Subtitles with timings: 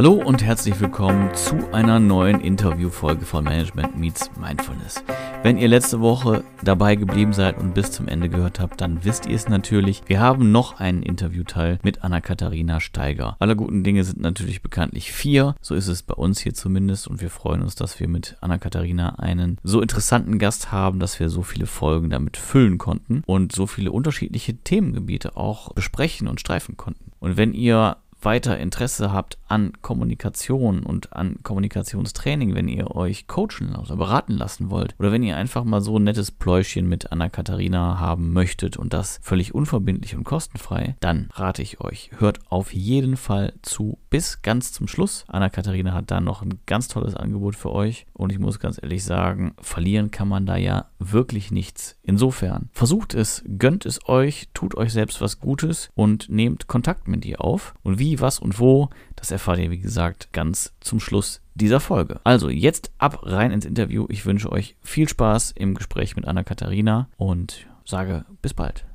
[0.00, 5.04] Hallo und herzlich willkommen zu einer neuen Interviewfolge von Management Meets Mindfulness.
[5.42, 9.26] Wenn ihr letzte Woche dabei geblieben seid und bis zum Ende gehört habt, dann wisst
[9.26, 10.00] ihr es natürlich.
[10.06, 13.36] Wir haben noch einen Interviewteil mit Anna-Katharina Steiger.
[13.40, 15.54] Alle guten Dinge sind natürlich bekanntlich vier.
[15.60, 19.18] So ist es bei uns hier zumindest und wir freuen uns, dass wir mit Anna-Katharina
[19.18, 23.66] einen so interessanten Gast haben, dass wir so viele Folgen damit füllen konnten und so
[23.66, 27.12] viele unterschiedliche Themengebiete auch besprechen und streifen konnten.
[27.20, 33.74] Und wenn ihr weiter Interesse habt an Kommunikation und an Kommunikationstraining, wenn ihr euch coachen
[33.76, 37.98] oder beraten lassen wollt oder wenn ihr einfach mal so ein nettes Pläuschen mit Anna-Katharina
[37.98, 43.16] haben möchtet und das völlig unverbindlich und kostenfrei, dann rate ich euch, hört auf jeden
[43.16, 45.24] Fall zu bis ganz zum Schluss.
[45.28, 49.04] Anna-Katharina hat da noch ein ganz tolles Angebot für euch und ich muss ganz ehrlich
[49.04, 51.96] sagen, verlieren kann man da ja wirklich nichts.
[52.02, 57.24] Insofern, versucht es, gönnt es euch, tut euch selbst was Gutes und nehmt Kontakt mit
[57.24, 57.74] ihr auf.
[57.82, 61.78] Und wie wie, was und wo, das erfahrt ihr, wie gesagt, ganz zum Schluss dieser
[61.78, 62.20] Folge.
[62.24, 64.06] Also jetzt ab rein ins Interview.
[64.08, 68.86] Ich wünsche euch viel Spaß im Gespräch mit Anna-Katharina und sage bis bald.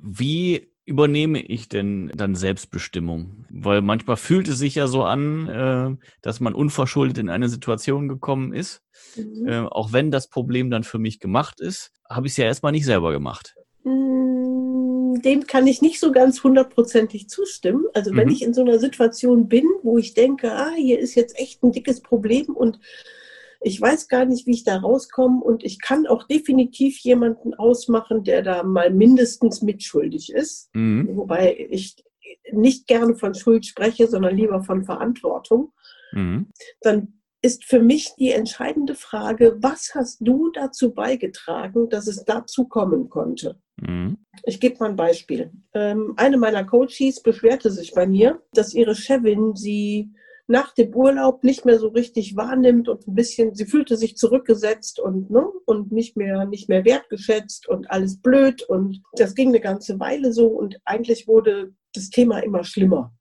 [0.00, 3.44] Wie übernehme ich denn dann Selbstbestimmung?
[3.50, 8.08] Weil manchmal fühlt es sich ja so an, äh, dass man unverschuldet in eine Situation
[8.08, 8.82] gekommen ist.
[9.16, 9.48] Mhm.
[9.48, 12.72] Äh, auch wenn das Problem dann für mich gemacht ist, habe ich es ja erstmal
[12.72, 13.54] nicht selber gemacht.
[13.84, 14.31] Mhm
[15.24, 17.84] dem kann ich nicht so ganz hundertprozentig zustimmen.
[17.94, 18.34] Also wenn mhm.
[18.34, 21.72] ich in so einer Situation bin, wo ich denke, ah, hier ist jetzt echt ein
[21.72, 22.78] dickes Problem und
[23.64, 28.24] ich weiß gar nicht, wie ich da rauskomme und ich kann auch definitiv jemanden ausmachen,
[28.24, 30.70] der da mal mindestens mitschuldig ist.
[30.74, 31.16] Mhm.
[31.16, 31.96] Wobei ich
[32.50, 35.72] nicht gerne von Schuld spreche, sondern lieber von Verantwortung.
[36.12, 36.48] Mhm.
[36.80, 42.66] Dann ist für mich die entscheidende Frage, was hast du dazu beigetragen, dass es dazu
[42.68, 43.60] kommen konnte?
[43.76, 44.18] Mhm.
[44.44, 45.50] Ich gebe mal ein Beispiel.
[45.74, 50.12] Ähm, eine meiner Coaches beschwerte sich bei mir, dass ihre Chefin sie
[50.46, 55.00] nach dem Urlaub nicht mehr so richtig wahrnimmt und ein bisschen, sie fühlte sich zurückgesetzt
[55.00, 59.60] und, ne, und nicht mehr, nicht mehr wertgeschätzt und alles blöd und das ging eine
[59.60, 63.14] ganze Weile so und eigentlich wurde das Thema immer schlimmer.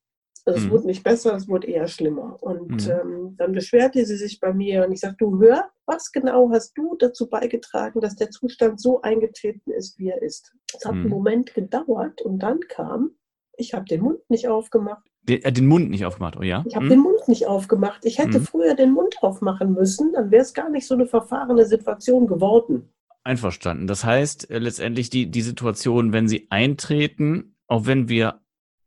[0.45, 0.71] Also es mhm.
[0.71, 2.37] wurde nicht besser, es wurde eher schlimmer.
[2.41, 2.91] Und mhm.
[2.91, 6.77] ähm, dann beschwerte sie sich bei mir und ich sagte, du hör, was genau hast
[6.77, 10.53] du dazu beigetragen, dass der Zustand so eingetreten ist, wie er ist?
[10.73, 11.01] Es hat mhm.
[11.01, 13.11] einen Moment gedauert und dann kam,
[13.57, 15.05] ich habe den Mund nicht aufgemacht.
[15.23, 16.63] Den, äh, den, Mund nicht aufgemacht, oh ja?
[16.67, 16.89] Ich habe mhm.
[16.89, 18.05] den Mund nicht aufgemacht.
[18.05, 18.43] Ich hätte mhm.
[18.43, 22.89] früher den Mund aufmachen müssen, dann wäre es gar nicht so eine verfahrene Situation geworden.
[23.23, 23.85] Einverstanden.
[23.85, 28.40] Das heißt äh, letztendlich die, die Situation, wenn sie eintreten, auch wenn wir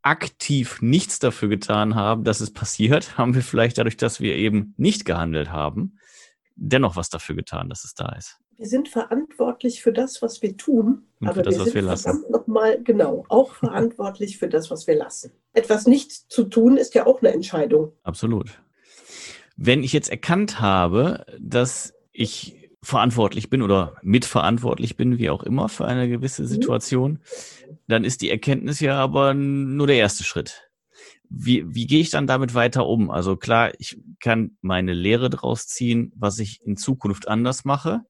[0.05, 4.75] aktiv nichts dafür getan haben, dass es passiert, haben wir vielleicht dadurch, dass wir eben
[4.77, 5.99] nicht gehandelt haben,
[6.55, 8.39] dennoch was dafür getan, dass es da ist.
[8.57, 12.25] Wir sind verantwortlich für das, was wir tun, Und aber das, wir sind wir lassen.
[12.31, 15.33] nochmal genau auch verantwortlich für das, was wir lassen.
[15.55, 17.93] Etwas nicht zu tun ist ja auch eine Entscheidung.
[18.05, 18.51] Absolut.
[19.57, 25.69] Wenn ich jetzt erkannt habe, dass ich verantwortlich bin oder mitverantwortlich bin, wie auch immer,
[25.69, 26.47] für eine gewisse mhm.
[26.47, 27.19] Situation,
[27.89, 30.71] dann ist die Erkenntnis ja aber nur der erste Schritt.
[31.29, 33.11] Wie, wie gehe ich dann damit weiter um?
[33.11, 38.03] Also klar, ich kann meine Lehre draus ziehen, was ich in Zukunft anders mache,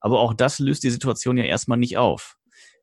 [0.00, 2.36] aber auch das löst die Situation ja erstmal nicht auf.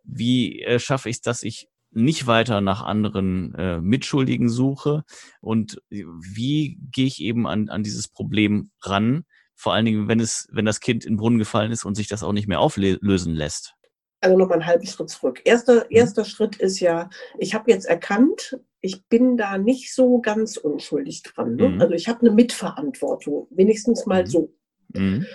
[0.03, 5.03] Wie äh, schaffe ich es, dass ich nicht weiter nach anderen äh, Mitschuldigen suche
[5.41, 9.25] und wie gehe ich eben an, an dieses Problem ran,
[9.59, 12.07] vor allen Dingen, wenn es, wenn das Kind in den Brunnen gefallen ist und sich
[12.07, 13.75] das auch nicht mehr auflösen lässt.
[14.21, 15.41] Also nochmal einen halben Schritt zurück.
[15.43, 15.87] Erster, mhm.
[15.89, 21.23] erster Schritt ist ja, ich habe jetzt erkannt, ich bin da nicht so ganz unschuldig
[21.23, 21.57] dran.
[21.57, 21.69] Ne?
[21.69, 21.81] Mhm.
[21.81, 24.27] Also ich habe eine Mitverantwortung, wenigstens mal mhm.
[24.27, 24.53] so.
[24.93, 25.25] Mhm.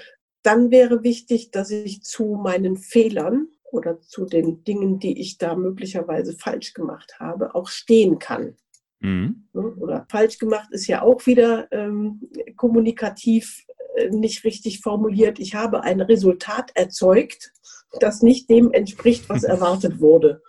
[0.42, 5.54] Dann wäre wichtig, dass ich zu meinen Fehlern oder zu den Dingen, die ich da
[5.54, 8.56] möglicherweise falsch gemacht habe, auch stehen kann.
[9.00, 9.48] Mhm.
[9.52, 9.74] Ne?
[9.76, 12.22] Oder falsch gemacht ist ja auch wieder ähm,
[12.56, 13.66] kommunikativ
[14.10, 15.38] nicht richtig formuliert.
[15.38, 17.52] Ich habe ein Resultat erzeugt,
[18.00, 20.42] das nicht dem entspricht, was erwartet wurde.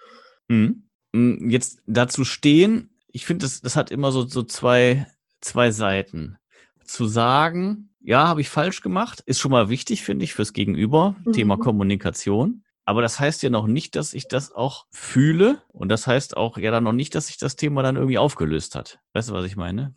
[0.48, 0.84] Mhm.
[1.14, 1.50] Mhm.
[1.50, 5.08] Jetzt dazu stehen, ich finde, das, das hat immer so, so zwei,
[5.42, 6.38] zwei Seiten.
[6.84, 11.16] Zu sagen, ja, habe ich falsch gemacht, ist schon mal wichtig, finde ich, fürs Gegenüber,
[11.24, 11.32] mhm.
[11.32, 12.65] Thema Kommunikation.
[12.86, 15.58] Aber das heißt ja noch nicht, dass ich das auch fühle.
[15.74, 18.76] Und das heißt auch ja dann noch nicht, dass sich das Thema dann irgendwie aufgelöst
[18.76, 19.00] hat.
[19.14, 19.96] Weißt du, was ich meine?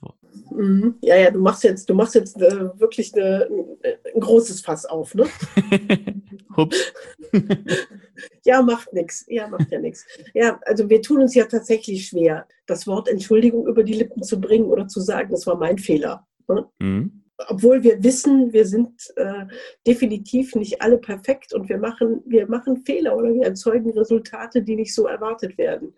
[0.50, 0.94] Mhm.
[1.02, 3.46] Ja, ja, du machst jetzt, du machst jetzt äh, wirklich eine,
[4.14, 5.26] ein großes Fass auf, ne?
[6.56, 6.92] Hups.
[8.44, 9.26] ja, macht nichts.
[9.28, 10.06] Ja, macht ja nichts.
[10.32, 14.40] Ja, also wir tun uns ja tatsächlich schwer, das Wort Entschuldigung über die Lippen zu
[14.40, 16.26] bringen oder zu sagen, das war mein Fehler.
[16.48, 16.66] Ne?
[16.78, 19.46] Mhm obwohl wir wissen, wir sind äh,
[19.86, 24.76] definitiv nicht alle perfekt und wir machen, wir machen Fehler oder wir erzeugen Resultate, die
[24.76, 25.94] nicht so erwartet werden.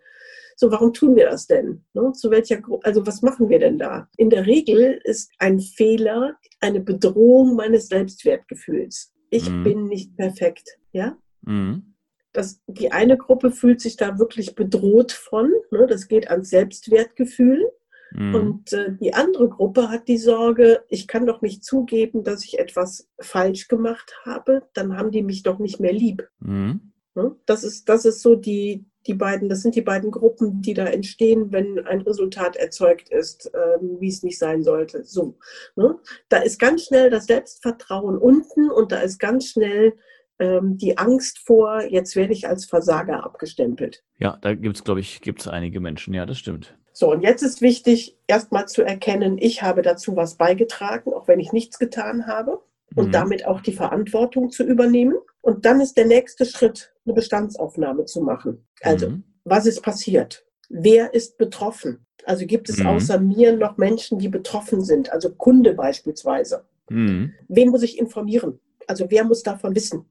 [0.55, 1.83] So, warum tun wir das denn?
[1.93, 2.11] Ne?
[2.13, 4.07] Zu welcher, also was machen wir denn da?
[4.17, 9.11] In der Regel ist ein Fehler eine Bedrohung meines Selbstwertgefühls.
[9.31, 9.63] Ich mhm.
[9.63, 11.17] bin nicht perfekt, ja?
[11.41, 11.95] Mhm.
[12.33, 15.51] Das, die eine Gruppe fühlt sich da wirklich bedroht von.
[15.71, 15.87] Ne?
[15.87, 17.69] Das geht ans Selbstwertgefühl.
[18.13, 18.35] Mhm.
[18.35, 22.59] Und äh, die andere Gruppe hat die Sorge, ich kann doch nicht zugeben, dass ich
[22.59, 26.27] etwas falsch gemacht habe, dann haben die mich doch nicht mehr lieb.
[26.39, 26.91] Mhm.
[27.15, 27.35] Ne?
[27.45, 30.85] Das, ist, das ist so die, die beiden, das sind die beiden Gruppen, die da
[30.85, 35.03] entstehen, wenn ein Resultat erzeugt ist, ähm, wie es nicht sein sollte.
[35.03, 35.37] So,
[35.75, 35.97] ne?
[36.29, 39.93] Da ist ganz schnell das Selbstvertrauen unten und da ist ganz schnell
[40.39, 44.03] ähm, die Angst vor, jetzt werde ich als Versager abgestempelt.
[44.17, 46.77] Ja, da gibt es, glaube ich, gibt's einige Menschen, ja, das stimmt.
[46.93, 51.39] So, und jetzt ist wichtig, erstmal zu erkennen, ich habe dazu was beigetragen, auch wenn
[51.39, 52.61] ich nichts getan habe,
[52.95, 53.11] und mhm.
[53.11, 55.15] damit auch die Verantwortung zu übernehmen.
[55.41, 58.65] Und dann ist der nächste Schritt, eine Bestandsaufnahme zu machen.
[58.81, 59.23] Also, mhm.
[59.43, 60.45] was ist passiert?
[60.69, 62.05] Wer ist betroffen?
[62.25, 62.87] Also gibt es mhm.
[62.87, 66.65] außer mir noch Menschen, die betroffen sind, also Kunde beispielsweise.
[66.89, 67.33] Mhm.
[67.47, 68.59] Wen muss ich informieren?
[68.87, 70.05] Also wer muss davon wissen?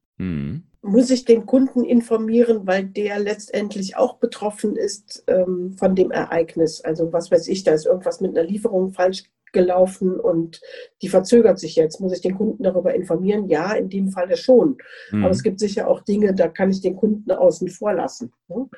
[0.83, 6.81] Muss ich den Kunden informieren, weil der letztendlich auch betroffen ist ähm, von dem Ereignis?
[6.81, 10.61] Also was weiß ich, da ist irgendwas mit einer Lieferung falsch gelaufen und
[11.01, 11.99] die verzögert sich jetzt.
[11.99, 13.47] Muss ich den Kunden darüber informieren?
[13.47, 14.77] Ja, in dem Falle schon.
[15.11, 15.23] Mhm.
[15.23, 18.33] Aber es gibt sicher auch Dinge, da kann ich den Kunden außen vor lassen.
[18.47, 18.69] Ne?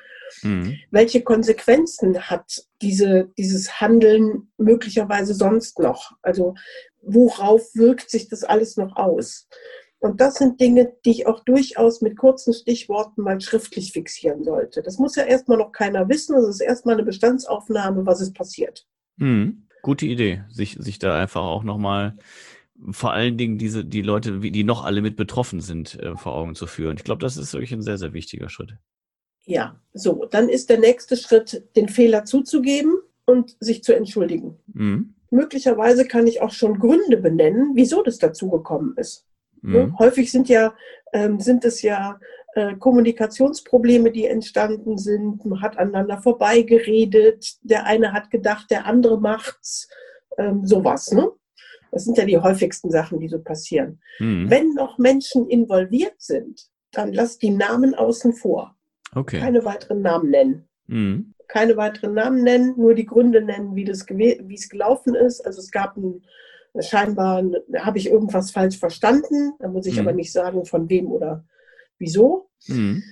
[0.42, 0.76] Mhm.
[0.90, 6.12] Welche Konsequenzen hat diese, dieses Handeln möglicherweise sonst noch?
[6.22, 6.54] Also
[7.02, 9.48] worauf wirkt sich das alles noch aus?
[9.98, 14.82] Und das sind Dinge, die ich auch durchaus mit kurzen Stichworten mal schriftlich fixieren sollte.
[14.82, 16.34] Das muss ja erstmal noch keiner wissen.
[16.36, 18.86] Das ist erstmal eine Bestandsaufnahme, was ist passiert.
[19.16, 19.66] Mhm.
[19.82, 22.16] Gute Idee, sich, sich da einfach auch nochmal
[22.90, 26.54] vor allen Dingen diese, die Leute, die noch alle mit betroffen sind, äh, vor Augen
[26.54, 26.96] zu führen.
[26.96, 28.76] Ich glaube, das ist wirklich ein sehr, sehr wichtiger Schritt.
[29.44, 32.94] Ja, so, dann ist der nächste Schritt, den Fehler zuzugeben
[33.26, 34.58] und sich zu entschuldigen.
[34.72, 35.14] Mhm.
[35.30, 39.26] Möglicherweise kann ich auch schon Gründe benennen, wieso das dazu gekommen ist.
[39.64, 39.86] Ne?
[39.86, 39.98] Mhm.
[39.98, 40.74] Häufig sind ja,
[41.12, 42.18] ähm, sind es ja
[42.54, 45.44] äh, Kommunikationsprobleme, die entstanden sind.
[45.44, 47.56] Man hat aneinander vorbeigeredet.
[47.62, 49.88] Der eine hat gedacht, der andere macht's.
[50.36, 51.30] Ähm, sowas, ne?
[51.92, 54.00] Das sind ja die häufigsten Sachen, die so passieren.
[54.18, 54.50] Mhm.
[54.50, 58.76] Wenn noch Menschen involviert sind, dann lass die Namen außen vor.
[59.14, 59.38] Okay.
[59.38, 60.68] Keine weiteren Namen nennen.
[60.86, 61.34] Mhm.
[61.46, 64.06] Keine weiteren Namen nennen, nur die Gründe nennen, wie, es
[64.68, 65.46] gelaufen ist.
[65.46, 66.24] Also es gab ein,
[66.80, 67.44] scheinbar
[67.78, 69.52] habe ich irgendwas falsch verstanden.
[69.58, 70.00] Da muss ich mhm.
[70.00, 71.44] aber nicht sagen, von wem oder
[71.98, 72.50] wieso.
[72.66, 73.02] Mhm.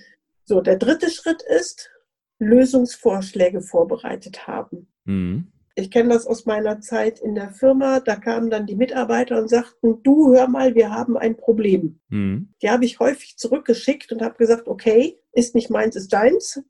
[0.45, 1.91] So, der dritte Schritt ist,
[2.39, 4.89] Lösungsvorschläge vorbereitet haben.
[5.05, 5.53] Mhm.
[5.75, 8.01] Ich kenne das aus meiner Zeit in der Firma.
[8.01, 12.01] Da kamen dann die Mitarbeiter und sagten, du hör mal, wir haben ein Problem.
[12.09, 12.53] Mhm.
[12.61, 16.61] Die habe ich häufig zurückgeschickt und habe gesagt, okay, ist nicht meins, ist deins.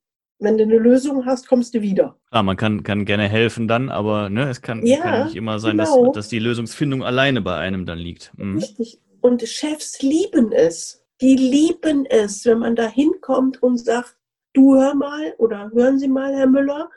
[0.42, 2.16] Wenn du eine Lösung hast, kommst du wieder.
[2.30, 5.60] Klar, man kann, kann gerne helfen dann, aber ne, es kann, ja, kann nicht immer
[5.60, 6.06] sein, genau.
[6.06, 8.32] dass, dass die Lösungsfindung alleine bei einem dann liegt.
[8.36, 8.56] Mhm.
[8.56, 9.00] Richtig.
[9.20, 11.04] Und Chefs lieben es.
[11.20, 14.16] Die lieben es, wenn man da hinkommt und sagt,
[14.52, 16.90] du hör mal oder hören Sie mal, Herr Müller,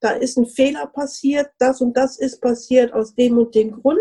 [0.00, 3.98] da ist ein Fehler passiert, das und das ist passiert aus dem und dem Grund.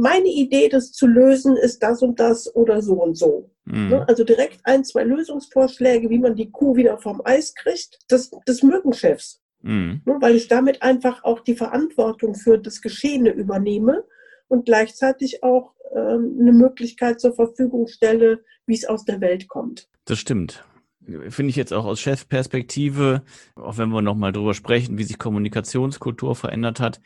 [0.00, 3.50] Meine Idee, das zu lösen, ist das und das oder so und so.
[3.66, 3.88] Mhm.
[3.88, 4.08] Ne?
[4.08, 8.62] Also direkt ein, zwei Lösungsvorschläge, wie man die Kuh wieder vom Eis kriegt, das, das
[8.62, 9.42] mögen Chefs.
[9.62, 10.00] Mhm.
[10.06, 10.16] Ne?
[10.20, 14.04] Weil ich damit einfach auch die Verantwortung für das Geschehene übernehme
[14.48, 19.88] und gleichzeitig auch ähm, eine Möglichkeit zur Verfügung stelle, wie es aus der Welt kommt.
[20.06, 20.64] Das stimmt.
[21.28, 23.22] Finde ich jetzt auch aus Chefperspektive,
[23.56, 27.00] auch wenn wir nochmal drüber sprechen, wie sich Kommunikationskultur verändert hat,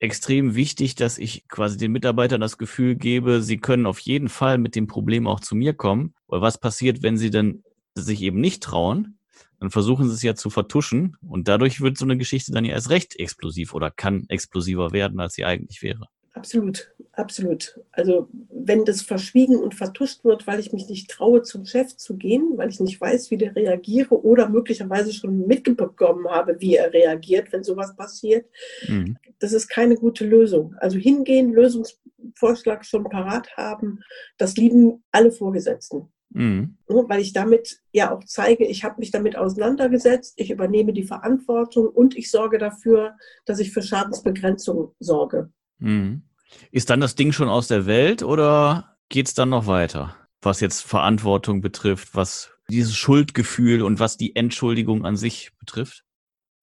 [0.00, 4.58] extrem wichtig, dass ich quasi den Mitarbeitern das Gefühl gebe, sie können auf jeden Fall
[4.58, 6.14] mit dem Problem auch zu mir kommen.
[6.26, 7.62] Weil was passiert, wenn sie dann
[7.94, 9.18] sich eben nicht trauen?
[9.60, 12.74] Dann versuchen sie es ja zu vertuschen und dadurch wird so eine Geschichte dann ja
[12.74, 16.06] erst recht explosiv oder kann explosiver werden, als sie eigentlich wäre.
[16.38, 17.80] Absolut, absolut.
[17.90, 22.16] Also wenn das verschwiegen und vertuscht wird, weil ich mich nicht traue, zum Chef zu
[22.16, 26.92] gehen, weil ich nicht weiß, wie der reagiere oder möglicherweise schon mitbekommen habe, wie er
[26.92, 28.46] reagiert, wenn sowas passiert,
[28.86, 29.16] mhm.
[29.40, 30.74] Das ist keine gute Lösung.
[30.78, 34.00] Also hingehen, Lösungsvorschlag schon parat haben,
[34.36, 36.08] das lieben alle Vorgesetzten.
[36.30, 36.76] Mhm.
[36.86, 41.88] Weil ich damit ja auch zeige, ich habe mich damit auseinandergesetzt, ich übernehme die Verantwortung
[41.88, 43.16] und ich sorge dafür,
[43.46, 45.50] dass ich für Schadensbegrenzung sorge.
[45.78, 46.22] Mhm.
[46.70, 50.16] Ist dann das Ding schon aus der Welt oder geht es dann noch weiter?
[50.42, 56.04] Was jetzt Verantwortung betrifft, was dieses Schuldgefühl und was die Entschuldigung an sich betrifft?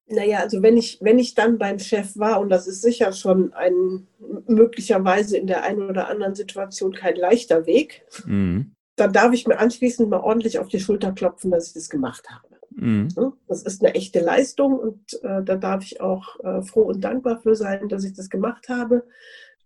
[0.08, 3.54] Naja, also wenn ich, wenn ich dann beim Chef war, und das ist sicher schon
[3.54, 4.08] ein
[4.48, 8.74] möglicherweise in der einen oder anderen Situation kein leichter Weg, mhm.
[8.98, 12.28] dann darf ich mir anschließend mal ordentlich auf die Schulter klopfen, dass ich das gemacht
[12.30, 12.56] habe.
[12.76, 13.08] Mhm.
[13.48, 17.42] Das ist eine echte Leistung und äh, da darf ich auch äh, froh und dankbar
[17.42, 19.08] für sein, dass ich das gemacht habe.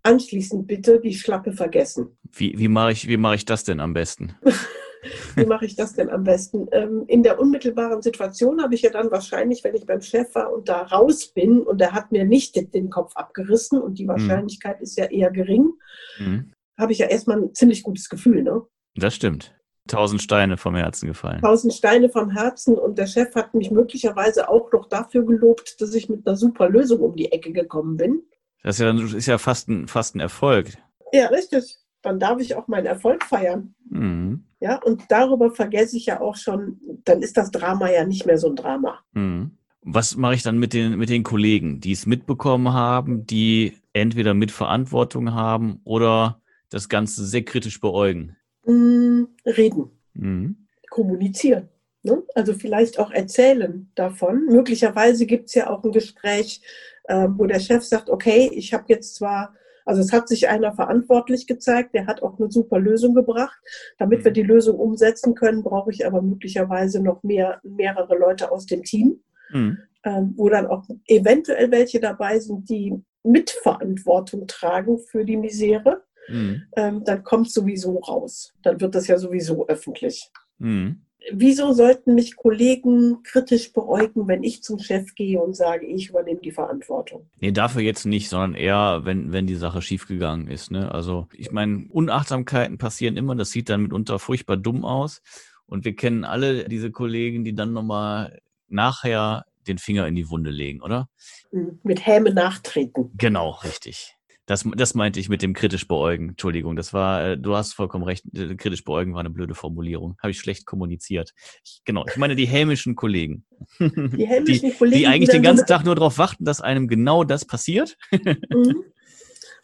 [0.03, 2.17] Anschließend bitte die Schlappe vergessen.
[2.31, 4.35] Wie, wie mache ich, mach ich das denn am besten?
[5.35, 6.67] wie mache ich das denn am besten?
[6.71, 10.53] Ähm, in der unmittelbaren Situation habe ich ja dann wahrscheinlich, wenn ich beim Chef war
[10.53, 14.09] und da raus bin und er hat mir nicht den Kopf abgerissen und die mhm.
[14.09, 14.83] Wahrscheinlichkeit mhm.
[14.83, 15.73] ist ja eher gering,
[16.19, 16.51] mhm.
[16.77, 18.43] habe ich ja erstmal ein ziemlich gutes Gefühl.
[18.43, 18.61] Ne?
[18.95, 19.55] Das stimmt.
[19.87, 21.41] Tausend Steine vom Herzen gefallen.
[21.41, 25.95] Tausend Steine vom Herzen und der Chef hat mich möglicherweise auch noch dafür gelobt, dass
[25.95, 28.21] ich mit einer super Lösung um die Ecke gekommen bin.
[28.61, 30.77] Das ist ja, ist ja fast, ein, fast ein Erfolg.
[31.11, 31.79] Ja, richtig.
[32.01, 33.75] Dann darf ich auch meinen Erfolg feiern.
[33.89, 34.45] Mhm.
[34.59, 38.37] Ja, und darüber vergesse ich ja auch schon, dann ist das Drama ja nicht mehr
[38.37, 38.99] so ein Drama.
[39.13, 39.51] Mhm.
[39.81, 44.33] Was mache ich dann mit den, mit den Kollegen, die es mitbekommen haben, die entweder
[44.33, 48.35] mit Verantwortung haben oder das Ganze sehr kritisch beäugen?
[48.65, 50.67] Mm, reden, mhm.
[50.89, 51.69] kommunizieren.
[52.03, 52.23] Ne?
[52.35, 54.45] Also vielleicht auch erzählen davon.
[54.45, 56.61] Möglicherweise gibt es ja auch ein Gespräch,
[57.05, 59.53] äh, wo der Chef sagt, okay, ich habe jetzt zwar,
[59.89, 63.57] also es hat sich einer verantwortlich gezeigt, der hat auch eine super Lösung gebracht.
[63.97, 64.35] Damit wir mhm.
[64.35, 69.23] die Lösung umsetzen können, brauche ich aber möglicherweise noch mehr, mehrere Leute aus dem Team,
[69.49, 69.79] mhm.
[70.03, 76.03] äh, wo dann auch eventuell welche dabei sind, die Mitverantwortung tragen für die Misere.
[76.27, 76.61] Mhm.
[76.75, 78.53] Ähm, dann kommt sowieso raus.
[78.61, 80.29] Dann wird das ja sowieso öffentlich.
[80.59, 81.01] Mhm.
[81.31, 86.39] Wieso sollten mich Kollegen kritisch beäugen, wenn ich zum Chef gehe und sage, ich übernehme
[86.41, 87.29] die Verantwortung?
[87.39, 90.71] Nee, dafür jetzt nicht, sondern eher, wenn, wenn die Sache schiefgegangen ist.
[90.71, 90.91] Ne?
[90.91, 95.21] Also ich meine, Unachtsamkeiten passieren immer, das sieht dann mitunter furchtbar dumm aus.
[95.65, 100.49] Und wir kennen alle diese Kollegen, die dann nochmal nachher den Finger in die Wunde
[100.49, 101.09] legen, oder?
[101.51, 101.79] Mhm.
[101.83, 103.11] Mit Häme nachtreten.
[103.15, 104.15] Genau, richtig.
[104.49, 106.29] Das, das meinte ich mit dem kritisch beäugen.
[106.29, 110.17] Entschuldigung, das war, äh, du hast vollkommen recht, äh, kritisch beäugen war eine blöde Formulierung.
[110.23, 111.35] Habe ich schlecht kommuniziert.
[111.63, 113.45] Ich, genau, ich meine die hämischen Kollegen.
[113.79, 114.97] Die hämischen die, Kollegen.
[114.97, 117.95] Die eigentlich die den ganzen Tag nur darauf warten, dass einem genau das passiert.
[118.49, 118.85] Mhm.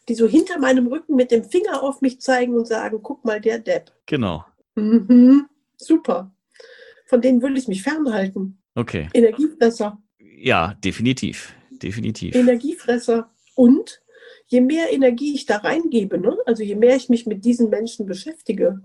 [0.07, 3.41] Die so hinter meinem Rücken mit dem Finger auf mich zeigen und sagen, guck mal,
[3.41, 3.91] der Depp.
[4.05, 4.45] Genau.
[4.75, 5.47] Mhm.
[5.77, 6.31] Super.
[7.07, 8.61] Von denen würde ich mich fernhalten.
[8.75, 9.09] Okay.
[9.15, 9.97] Energiefresser.
[10.19, 11.55] Ja, definitiv.
[11.71, 12.35] Definitiv.
[12.35, 13.31] Energiefresser.
[13.55, 14.04] Und
[14.47, 16.37] je mehr Energie ich da reingebe, ne?
[16.45, 18.81] also je mehr ich mich mit diesen Menschen beschäftige,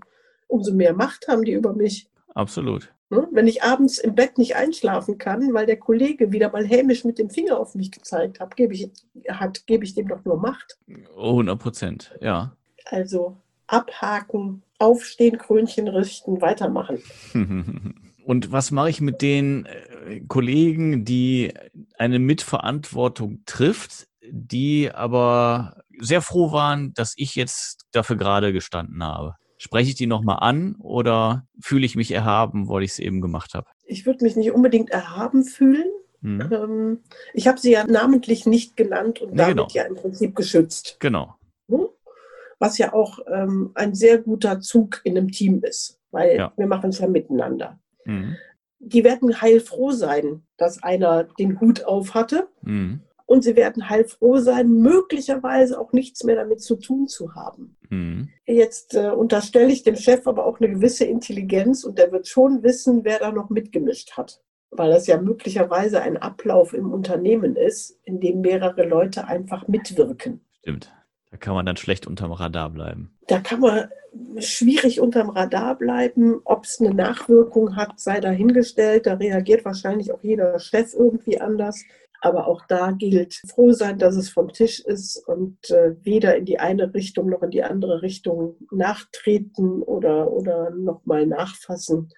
[0.47, 2.09] umso mehr Macht haben die über mich.
[2.33, 2.93] Absolut.
[3.09, 3.27] Ne?
[3.31, 7.19] Wenn ich abends im Bett nicht einschlafen kann, weil der Kollege wieder mal hämisch mit
[7.19, 8.89] dem Finger auf mich gezeigt hat, gebe ich,
[9.29, 10.77] hat, gebe ich dem doch nur Macht.
[11.17, 12.55] 100 Prozent, ja.
[12.85, 13.37] Also
[13.67, 16.99] abhaken, aufstehen, Krönchen richten, weitermachen.
[18.23, 21.53] Und was mache ich mit den äh, Kollegen, die
[21.97, 29.35] eine Mitverantwortung trifft, die aber sehr froh waren, dass ich jetzt dafür gerade gestanden habe.
[29.57, 33.53] Spreche ich die nochmal an oder fühle ich mich erhaben, weil ich es eben gemacht
[33.53, 33.67] habe?
[33.85, 35.85] Ich würde mich nicht unbedingt erhaben fühlen.
[36.21, 36.49] Mhm.
[36.51, 36.99] Ähm,
[37.33, 39.67] ich habe sie ja namentlich nicht genannt und nee, damit genau.
[39.71, 40.97] ja im Prinzip geschützt.
[40.99, 41.35] Genau.
[41.67, 41.87] Hm?
[42.57, 46.53] Was ja auch ähm, ein sehr guter Zug in einem Team ist, weil ja.
[46.55, 47.79] wir machen es ja miteinander.
[48.05, 48.37] Mhm.
[48.79, 52.47] Die werden heilfroh sein, dass einer den Hut auf hatte.
[52.61, 57.77] Mhm und sie werden heilfroh sein, möglicherweise auch nichts mehr damit zu tun zu haben.
[57.89, 58.27] Mhm.
[58.45, 62.61] Jetzt äh, unterstelle ich dem Chef aber auch eine gewisse Intelligenz und der wird schon
[62.61, 64.41] wissen, wer da noch mitgemischt hat.
[64.69, 70.41] Weil das ja möglicherweise ein Ablauf im Unternehmen ist, in dem mehrere Leute einfach mitwirken.
[70.59, 70.93] Stimmt.
[71.29, 73.17] Da kann man dann schlecht unterm Radar bleiben.
[73.27, 73.89] Da kann man
[74.39, 76.41] schwierig unterm Radar bleiben.
[76.43, 79.05] Ob es eine Nachwirkung hat, sei dahingestellt.
[79.05, 81.85] Da reagiert wahrscheinlich auch jeder Chef irgendwie anders.
[82.21, 86.45] Aber auch da gilt, froh sein, dass es vom Tisch ist und äh, weder in
[86.45, 92.09] die eine Richtung noch in die andere Richtung nachtreten oder, oder nochmal nachfassen.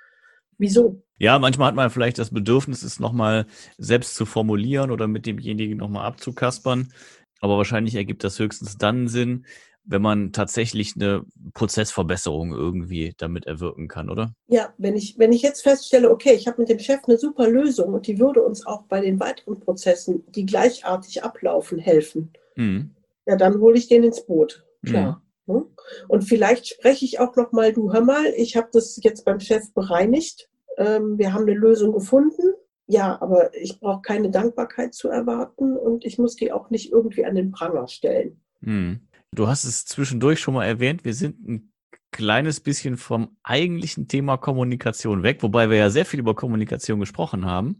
[0.57, 1.01] Wieso?
[1.19, 3.45] Ja, manchmal hat man vielleicht das Bedürfnis, es nochmal
[3.77, 6.91] selbst zu formulieren oder mit demjenigen nochmal abzukaspern.
[7.39, 9.45] Aber wahrscheinlich ergibt das höchstens dann Sinn,
[9.85, 11.23] wenn man tatsächlich eine
[11.53, 14.33] Prozessverbesserung irgendwie damit erwirken kann, oder?
[14.47, 17.49] Ja, wenn ich, wenn ich jetzt feststelle, okay, ich habe mit dem Chef eine super
[17.49, 22.91] Lösung und die würde uns auch bei den weiteren Prozessen, die gleichartig ablaufen, helfen, mhm.
[23.25, 24.65] ja, dann hole ich den ins Boot.
[24.85, 25.21] Klar.
[25.45, 25.65] Mhm.
[26.07, 29.39] Und vielleicht spreche ich auch noch mal, du hör mal, ich habe das jetzt beim
[29.39, 30.49] Chef bereinigt.
[30.77, 32.53] Ähm, wir haben eine Lösung gefunden.
[32.85, 37.25] Ja, aber ich brauche keine Dankbarkeit zu erwarten und ich muss die auch nicht irgendwie
[37.25, 38.41] an den Pranger stellen.
[38.61, 39.01] Mhm.
[39.33, 41.73] Du hast es zwischendurch schon mal erwähnt, wir sind ein
[42.11, 47.45] kleines bisschen vom eigentlichen Thema Kommunikation weg, wobei wir ja sehr viel über Kommunikation gesprochen
[47.45, 47.79] haben,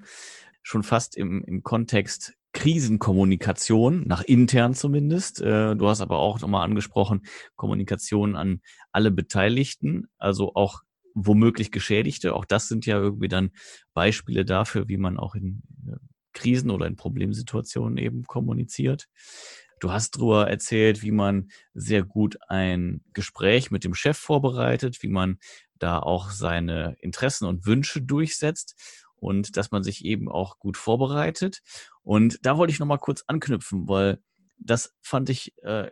[0.64, 5.42] schon fast im, im Kontext Krisenkommunikation, nach intern zumindest.
[5.42, 7.22] Äh, du hast aber auch nochmal angesprochen,
[7.56, 10.82] Kommunikation an alle Beteiligten, also auch
[11.14, 12.34] womöglich Geschädigte.
[12.34, 13.52] Auch das sind ja irgendwie dann
[13.94, 15.98] Beispiele dafür, wie man auch in äh,
[16.34, 19.08] Krisen oder in Problemsituationen eben kommuniziert.
[19.84, 25.10] Du hast darüber erzählt, wie man sehr gut ein Gespräch mit dem Chef vorbereitet, wie
[25.10, 25.40] man
[25.78, 28.78] da auch seine Interessen und Wünsche durchsetzt
[29.18, 31.60] und dass man sich eben auch gut vorbereitet.
[32.02, 34.20] Und da wollte ich nochmal kurz anknüpfen, weil
[34.58, 35.92] das fand ich äh,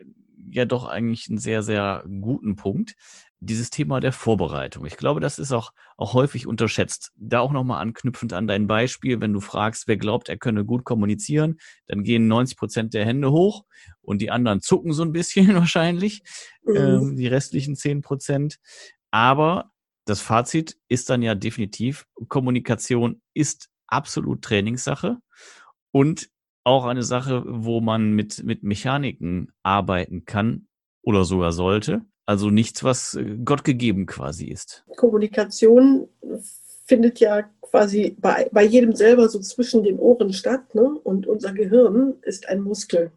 [0.50, 2.96] ja doch eigentlich einen sehr, sehr guten Punkt.
[3.44, 4.86] Dieses Thema der Vorbereitung.
[4.86, 7.12] Ich glaube, das ist auch, auch häufig unterschätzt.
[7.16, 10.84] Da auch nochmal anknüpfend an dein Beispiel, wenn du fragst, wer glaubt, er könne gut
[10.84, 11.58] kommunizieren,
[11.88, 13.66] dann gehen 90 Prozent der Hände hoch
[14.02, 16.22] und die anderen zucken so ein bisschen wahrscheinlich,
[16.64, 16.76] mhm.
[16.76, 18.58] ähm, die restlichen 10 Prozent.
[19.10, 19.72] Aber
[20.06, 25.18] das Fazit ist dann ja definitiv, Kommunikation ist absolut Trainingssache
[25.92, 26.30] und
[26.64, 30.68] auch eine Sache, wo man mit, mit Mechaniken arbeiten kann
[31.02, 32.06] oder sogar sollte.
[32.32, 34.86] Also nichts, was äh, Gott gegeben quasi ist.
[34.96, 36.08] Kommunikation
[36.86, 40.74] findet ja quasi bei, bei jedem selber so zwischen den Ohren statt.
[40.74, 40.84] Ne?
[41.04, 43.12] Und unser Gehirn ist ein Muskel.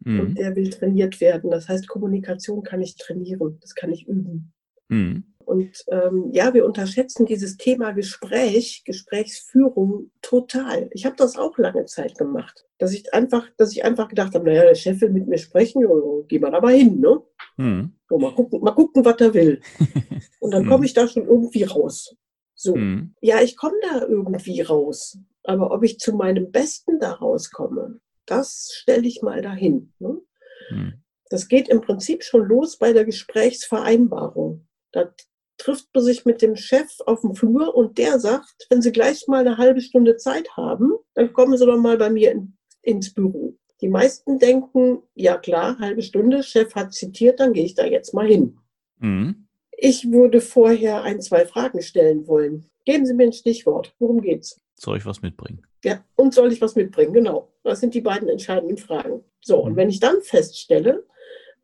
[0.00, 0.20] Mhm.
[0.20, 1.50] Und der will trainiert werden.
[1.50, 3.56] Das heißt, Kommunikation kann ich trainieren.
[3.62, 4.52] Das kann ich üben.
[4.88, 5.24] Mhm.
[5.46, 10.90] Und ähm, ja, wir unterschätzen dieses Thema Gespräch, Gesprächsführung total.
[10.92, 14.44] Ich habe das auch lange Zeit gemacht, dass ich einfach, dass ich einfach gedacht habe,
[14.44, 15.82] naja, der Chef will mit mir sprechen,
[16.28, 17.22] geh mal da mal hin, ne?
[17.56, 17.92] Hm.
[18.14, 19.60] So, mal gucken, mal gucken, was er will.
[20.40, 20.84] Und dann komme hm.
[20.84, 22.14] ich da schon irgendwie raus.
[22.54, 23.12] So, hm.
[23.20, 25.18] ja, ich komme da irgendwie raus.
[25.42, 29.92] Aber ob ich zu meinem Besten da rauskomme, das stelle ich mal dahin.
[29.98, 30.20] Ne?
[30.68, 31.02] Hm.
[31.28, 34.68] Das geht im Prinzip schon los bei der Gesprächsvereinbarung.
[34.92, 35.12] Da
[35.58, 39.26] trifft man sich mit dem Chef auf dem Flur und der sagt, wenn Sie gleich
[39.26, 43.12] mal eine halbe Stunde Zeit haben, dann kommen Sie doch mal bei mir in, ins
[43.12, 43.58] Büro.
[43.80, 48.14] Die meisten denken, ja klar, halbe Stunde, Chef hat zitiert, dann gehe ich da jetzt
[48.14, 48.58] mal hin.
[48.98, 49.46] Mhm.
[49.76, 52.70] Ich würde vorher ein, zwei Fragen stellen wollen.
[52.84, 53.94] Geben Sie mir ein Stichwort.
[53.98, 54.60] Worum geht's?
[54.76, 55.62] Soll ich was mitbringen?
[55.84, 57.12] Ja, und soll ich was mitbringen?
[57.12, 57.52] Genau.
[57.62, 59.24] Das sind die beiden entscheidenden Fragen.
[59.40, 59.62] So, mhm.
[59.62, 61.04] und wenn ich dann feststelle,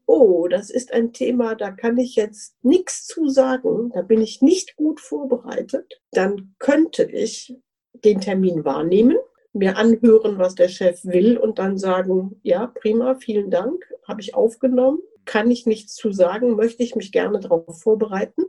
[0.07, 4.43] oh, das ist ein Thema, da kann ich jetzt nichts zu sagen, da bin ich
[4.43, 7.57] nicht gut vorbereitet, dann könnte ich
[8.05, 9.17] den Termin wahrnehmen,
[9.53, 14.35] mir anhören, was der Chef will und dann sagen, ja, prima, vielen Dank, habe ich
[14.35, 18.43] aufgenommen, kann ich nichts zu sagen, möchte ich mich gerne darauf vorbereiten,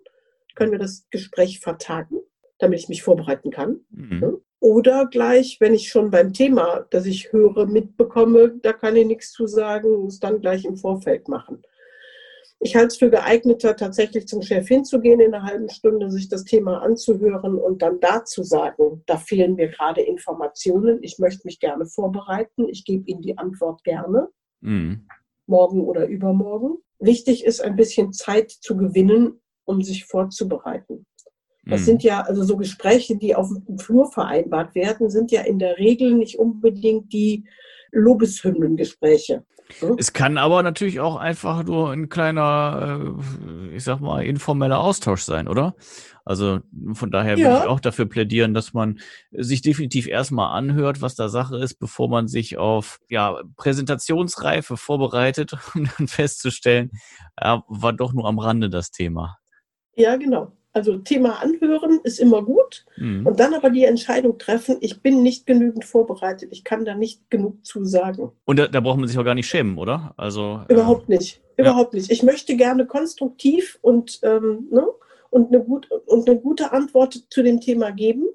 [0.56, 2.18] können wir das Gespräch vertagen,
[2.60, 3.82] damit ich mich vorbereiten kann.
[3.90, 4.42] Mhm.
[4.60, 9.32] Oder gleich, wenn ich schon beim Thema, das ich höre, mitbekomme, da kann ich nichts
[9.32, 11.64] zu sagen, muss dann gleich im Vorfeld machen.
[12.64, 16.44] Ich halte es für geeigneter, tatsächlich zum Chef hinzugehen in einer halben Stunde, sich das
[16.44, 21.60] Thema anzuhören und dann da zu sagen, da fehlen mir gerade Informationen, ich möchte mich
[21.60, 24.30] gerne vorbereiten, ich gebe Ihnen die Antwort gerne,
[24.62, 25.08] mhm.
[25.48, 26.78] morgen oder übermorgen.
[27.00, 31.08] Wichtig ist, ein bisschen Zeit zu gewinnen, um sich vorzubereiten.
[31.66, 31.86] Das mhm.
[31.86, 35.80] sind ja, also so Gespräche, die auf dem Flur vereinbart werden, sind ja in der
[35.80, 37.46] Regel nicht unbedingt die
[37.92, 39.44] Lobeshymnengespräche.
[39.80, 39.96] Hm?
[39.98, 43.16] Es kann aber natürlich auch einfach nur ein kleiner,
[43.70, 45.76] äh, ich sag mal, informeller Austausch sein, oder?
[46.26, 46.60] Also
[46.94, 47.46] von daher ja.
[47.46, 49.00] würde ich auch dafür plädieren, dass man
[49.32, 55.54] sich definitiv erstmal anhört, was da Sache ist, bevor man sich auf ja, Präsentationsreife vorbereitet,
[55.76, 56.92] um dann festzustellen,
[57.42, 59.38] ja, war doch nur am Rande das Thema.
[59.96, 60.54] Ja, genau.
[60.74, 63.28] Also Thema anhören ist immer gut mhm.
[63.28, 67.30] und dann aber die Entscheidung treffen, ich bin nicht genügend vorbereitet, ich kann da nicht
[67.30, 68.32] genug zu sagen.
[68.46, 70.14] Und da, da braucht man sich auch gar nicht schämen, oder?
[70.16, 72.00] Also überhaupt äh, nicht, überhaupt ja.
[72.00, 72.12] nicht.
[72.12, 74.88] Ich möchte gerne konstruktiv und, ähm, ne,
[75.30, 78.28] und, eine gut, und eine gute Antwort zu dem Thema geben.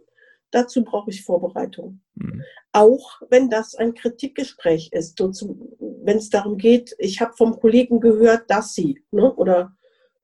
[0.51, 2.01] Dazu brauche ich Vorbereitung.
[2.17, 2.43] Mhm.
[2.73, 8.51] Auch wenn das ein Kritikgespräch ist, wenn es darum geht, ich habe vom Kollegen gehört,
[8.51, 9.75] dass sie, ne, oder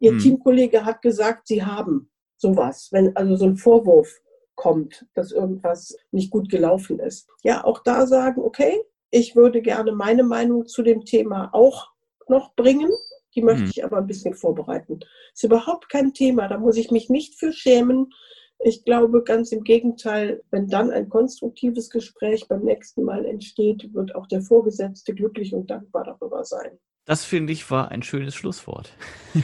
[0.02, 0.18] Ihr hm.
[0.18, 4.20] Teamkollege hat gesagt, Sie haben sowas, wenn also so ein Vorwurf
[4.56, 7.28] kommt, dass irgendwas nicht gut gelaufen ist.
[7.44, 11.92] Ja, auch da sagen, okay, ich würde gerne meine Meinung zu dem Thema auch
[12.26, 12.90] noch bringen.
[13.36, 13.70] Die möchte hm.
[13.70, 14.98] ich aber ein bisschen vorbereiten.
[15.32, 18.12] Ist überhaupt kein Thema, da muss ich mich nicht für schämen.
[18.58, 24.16] Ich glaube ganz im Gegenteil, wenn dann ein konstruktives Gespräch beim nächsten Mal entsteht, wird
[24.16, 26.80] auch der Vorgesetzte glücklich und dankbar darüber sein.
[27.04, 28.96] Das finde ich war ein schönes Schlusswort.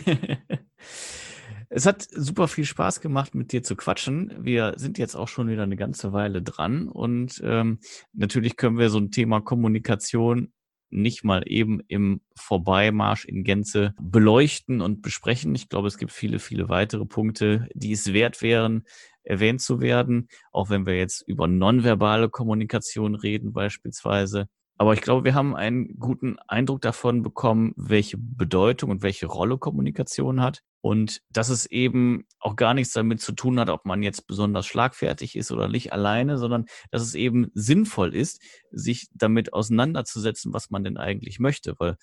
[1.68, 4.32] es hat super viel Spaß gemacht, mit dir zu quatschen.
[4.38, 7.80] Wir sind jetzt auch schon wieder eine ganze Weile dran und ähm,
[8.12, 10.52] natürlich können wir so ein Thema Kommunikation
[10.90, 15.54] nicht mal eben im Vorbeimarsch in Gänze beleuchten und besprechen.
[15.54, 18.84] Ich glaube, es gibt viele, viele weitere Punkte, die es wert wären,
[19.22, 24.48] erwähnt zu werden, auch wenn wir jetzt über nonverbale Kommunikation reden beispielsweise.
[24.80, 29.58] Aber ich glaube, wir haben einen guten Eindruck davon bekommen, welche Bedeutung und welche Rolle
[29.58, 30.62] Kommunikation hat.
[30.80, 34.66] Und dass es eben auch gar nichts damit zu tun hat, ob man jetzt besonders
[34.66, 40.70] schlagfertig ist oder nicht alleine, sondern dass es eben sinnvoll ist, sich damit auseinanderzusetzen, was
[40.70, 41.74] man denn eigentlich möchte.
[41.80, 41.96] Weil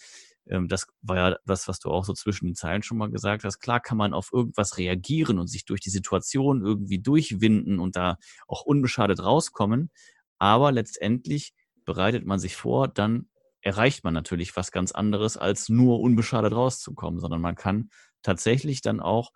[0.48, 3.46] ähm, das war ja das, was du auch so zwischen den Zeilen schon mal gesagt
[3.46, 3.60] hast.
[3.60, 8.18] Klar kann man auf irgendwas reagieren und sich durch die Situation irgendwie durchwinden und da
[8.50, 9.92] auch unbeschadet rauskommen.
[10.38, 11.54] Aber letztendlich
[11.86, 13.30] bereitet man sich vor, dann
[13.62, 17.90] erreicht man natürlich was ganz anderes, als nur unbeschadet rauszukommen, sondern man kann
[18.22, 19.32] tatsächlich dann auch,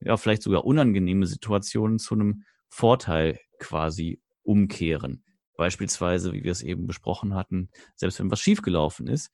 [0.00, 5.24] ja, vielleicht sogar unangenehme Situationen zu einem Vorteil quasi umkehren.
[5.56, 9.30] Beispielsweise, wie wir es eben besprochen hatten, selbst wenn was schiefgelaufen ist,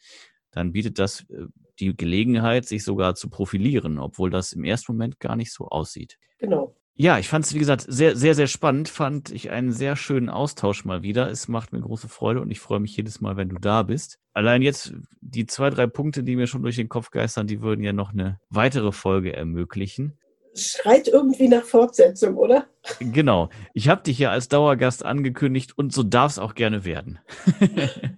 [0.51, 1.47] dann bietet das äh,
[1.79, 6.19] die Gelegenheit, sich sogar zu profilieren, obwohl das im ersten Moment gar nicht so aussieht.
[6.39, 6.77] Genau.
[7.03, 8.91] Ja, ich fand es, wie gesagt, sehr, sehr, sehr spannend.
[8.91, 11.31] Fand ich einen sehr schönen Austausch mal wieder.
[11.31, 14.19] Es macht mir große Freude und ich freue mich jedes Mal, wenn du da bist.
[14.35, 17.83] Allein jetzt die zwei, drei Punkte, die mir schon durch den Kopf geistern, die würden
[17.83, 20.19] ja noch eine weitere Folge ermöglichen.
[20.55, 22.67] Schreit irgendwie nach Fortsetzung, oder?
[22.99, 23.49] Genau.
[23.73, 27.19] Ich habe dich ja als Dauergast angekündigt und so darf es auch gerne werden.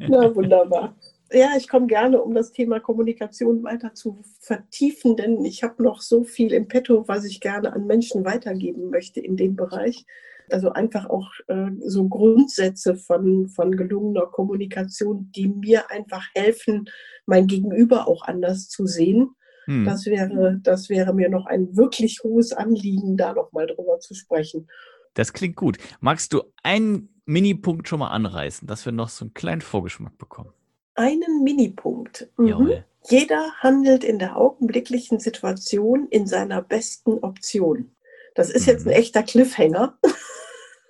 [0.00, 0.96] Na, wunderbar.
[1.32, 6.02] Ja, ich komme gerne, um das Thema Kommunikation weiter zu vertiefen, denn ich habe noch
[6.02, 10.04] so viel im Petto, was ich gerne an Menschen weitergeben möchte in dem Bereich.
[10.50, 16.90] Also einfach auch äh, so Grundsätze von, von gelungener Kommunikation, die mir einfach helfen,
[17.24, 19.30] mein Gegenüber auch anders zu sehen.
[19.64, 19.84] Hm.
[19.86, 24.68] Das, wäre, das wäre mir noch ein wirklich hohes Anliegen, da nochmal drüber zu sprechen.
[25.14, 25.78] Das klingt gut.
[26.00, 30.52] Magst du einen Minipunkt schon mal anreißen, dass wir noch so einen kleinen Vorgeschmack bekommen?
[30.94, 32.28] Einen Minipunkt.
[32.36, 32.84] Mhm.
[33.08, 37.94] Jeder handelt in der augenblicklichen Situation in seiner besten Option.
[38.34, 38.72] Das ist mhm.
[38.72, 38.98] jetzt ein mhm.
[39.00, 39.98] echter Cliffhanger.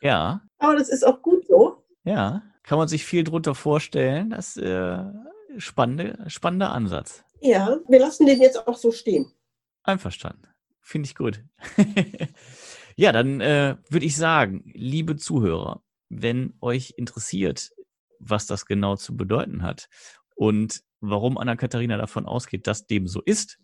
[0.03, 0.43] Ja.
[0.59, 1.85] Aber das ist auch gut so.
[2.03, 4.31] Ja, kann man sich viel drunter vorstellen.
[4.31, 4.99] Das ist äh,
[5.59, 7.25] spannende, spannender Ansatz.
[7.41, 9.33] Ja, wir lassen den jetzt auch so stehen.
[9.85, 10.49] Einverstanden.
[10.81, 11.45] Finde ich gut.
[12.97, 17.73] ja, dann äh, würde ich sagen, liebe Zuhörer, wenn euch interessiert,
[18.23, 19.89] was das genau zu bedeuten hat
[20.35, 23.59] und warum Anna-Katharina davon ausgeht, dass dem so ist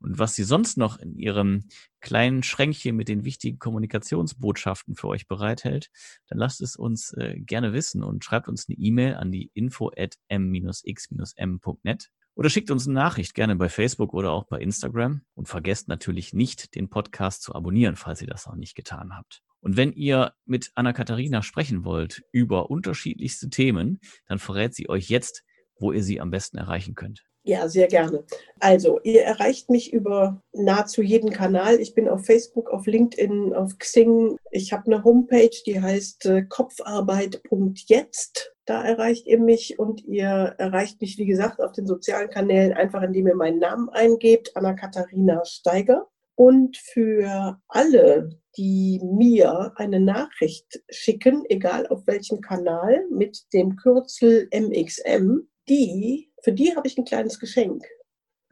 [0.00, 1.68] und was sie sonst noch in ihrem
[2.00, 5.90] kleinen Schränkchen mit den wichtigen Kommunikationsbotschaften für euch bereithält,
[6.28, 9.90] dann lasst es uns äh, gerne wissen und schreibt uns eine E-Mail an die info
[9.96, 15.48] at m-x-m.net oder schickt uns eine Nachricht gerne bei Facebook oder auch bei Instagram und
[15.48, 19.42] vergesst natürlich nicht, den Podcast zu abonnieren, falls ihr das noch nicht getan habt.
[19.62, 25.44] Und wenn ihr mit Anna-Katharina sprechen wollt über unterschiedlichste Themen, dann verrät sie euch jetzt,
[25.78, 27.24] wo ihr sie am besten erreichen könnt.
[27.44, 28.24] Ja, sehr gerne.
[28.60, 31.80] Also, ihr erreicht mich über nahezu jeden Kanal.
[31.80, 34.36] Ich bin auf Facebook, auf LinkedIn, auf Xing.
[34.52, 38.54] Ich habe eine Homepage, die heißt äh, kopfarbeit.jetzt.
[38.64, 43.02] Da erreicht ihr mich und ihr erreicht mich, wie gesagt, auf den sozialen Kanälen einfach,
[43.02, 46.06] indem ihr meinen Namen eingebt, Anna-Katharina Steiger.
[46.34, 54.48] Und für alle, die mir eine Nachricht schicken, egal auf welchem Kanal, mit dem Kürzel
[54.52, 57.84] MXM, die, für die habe ich ein kleines Geschenk.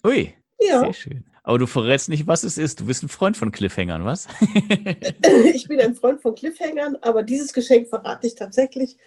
[0.04, 0.80] Ui, ja.
[0.80, 1.24] sehr schön.
[1.42, 2.80] Aber du verrätst nicht, was es ist.
[2.80, 4.28] Du bist ein Freund von Cliffhangern, was?
[5.54, 8.98] ich bin ein Freund von Cliffhangern, aber dieses Geschenk verrate ich tatsächlich.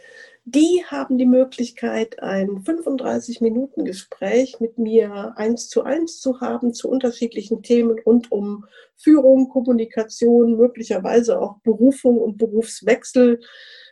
[0.45, 7.63] Die haben die Möglichkeit, ein 35-Minuten-Gespräch mit mir eins zu eins zu haben zu unterschiedlichen
[7.63, 8.65] Themen rund um
[8.97, 13.39] Führung, Kommunikation, möglicherweise auch Berufung und Berufswechsel.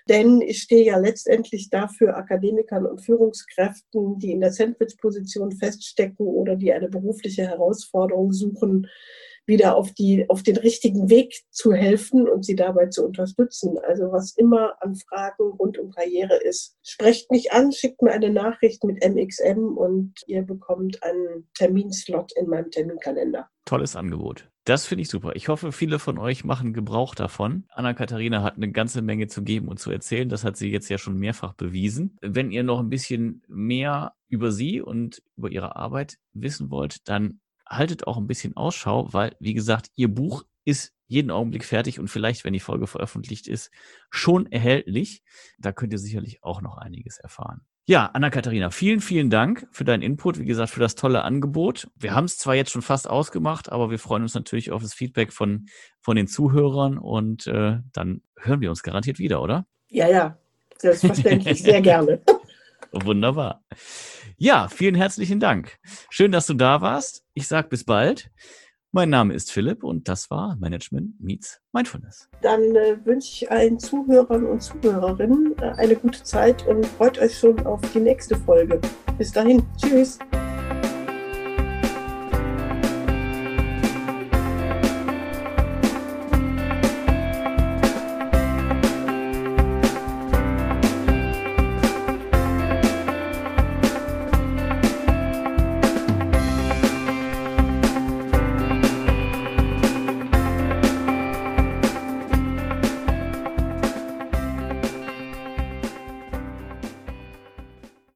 [0.10, 6.58] Denn ich stehe ja letztendlich dafür Akademikern und Führungskräften, die in der Sandwich-Position feststecken oder
[6.58, 8.88] die eine berufliche Herausforderung suchen,
[9.46, 13.78] wieder auf, die, auf den richtigen Weg zu helfen und sie dabei zu unterstützen.
[13.88, 18.30] Also was immer an Fragen rund um Karriere ist, sprecht mich an, schickt mir eine
[18.30, 23.50] Nachricht mit MXM und ihr bekommt einen Terminslot in meinem Terminkalender.
[23.66, 24.50] Tolles Angebot.
[24.66, 25.36] Das finde ich super.
[25.36, 27.66] Ich hoffe, viele von euch machen Gebrauch davon.
[27.70, 30.30] Anna-Katharina hat eine ganze Menge zu geben und zu erzählen.
[30.30, 32.18] Das hat sie jetzt ja schon mehrfach bewiesen.
[32.22, 37.40] Wenn ihr noch ein bisschen mehr über sie und über ihre Arbeit wissen wollt, dann
[37.72, 42.08] haltet auch ein bisschen Ausschau, weil, wie gesagt, ihr Buch ist jeden Augenblick fertig und
[42.08, 43.72] vielleicht, wenn die Folge veröffentlicht ist,
[44.10, 45.24] schon erhältlich.
[45.58, 47.62] Da könnt ihr sicherlich auch noch einiges erfahren.
[47.86, 51.90] Ja, Anna-Katharina, vielen, vielen Dank für deinen Input, wie gesagt, für das tolle Angebot.
[51.96, 54.94] Wir haben es zwar jetzt schon fast ausgemacht, aber wir freuen uns natürlich auf das
[54.94, 55.66] Feedback von,
[56.00, 59.66] von den Zuhörern und äh, dann hören wir uns garantiert wieder, oder?
[59.90, 60.38] Ja, ja,
[60.78, 62.22] selbstverständlich, sehr gerne.
[62.92, 63.64] Wunderbar.
[64.38, 65.78] Ja, vielen herzlichen Dank.
[66.10, 67.24] Schön, dass du da warst.
[67.34, 68.30] Ich sage bis bald.
[68.94, 72.30] Mein Name ist Philipp und das war Management Meets Mindfulness.
[72.42, 77.38] Dann äh, wünsche ich allen Zuhörern und Zuhörerinnen äh, eine gute Zeit und freut euch
[77.38, 78.82] schon auf die nächste Folge.
[79.18, 79.64] Bis dahin.
[79.78, 80.20] Tschüss.